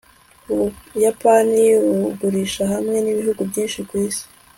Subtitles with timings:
[0.51, 1.63] ubuyapani
[2.01, 4.23] bugurisha hamwe nibihugu byinshi kwisi